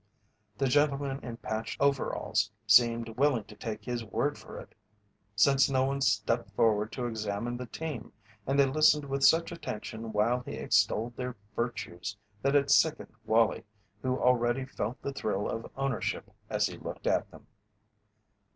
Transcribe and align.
The 0.57 0.65
gentlemen 0.67 1.19
in 1.23 1.37
patched 1.37 1.79
overalls 1.79 2.49
seemed 2.65 3.09
willing 3.19 3.43
to 3.43 3.55
take 3.55 3.83
his 3.85 4.03
word 4.03 4.35
for 4.35 4.57
it, 4.59 4.73
since 5.35 5.69
no 5.69 5.83
one 5.85 6.01
stepped 6.01 6.49
forward 6.55 6.91
to 6.93 7.05
examine 7.05 7.55
the 7.55 7.67
team, 7.67 8.11
and 8.47 8.57
they 8.59 8.65
listened 8.65 9.05
with 9.05 9.23
such 9.23 9.51
attention 9.51 10.11
while 10.11 10.39
he 10.39 10.53
extolled 10.53 11.15
their 11.17 11.35
virtues 11.55 12.17
that 12.41 12.55
it 12.55 12.71
sickened 12.71 13.13
Wallie, 13.25 13.65
who 14.01 14.17
already 14.17 14.65
felt 14.65 14.99
the 15.03 15.13
thrill 15.13 15.47
of 15.47 15.69
ownership 15.77 16.31
as 16.49 16.65
he 16.65 16.77
looked 16.79 17.05
at 17.05 17.29
them. 17.29 17.45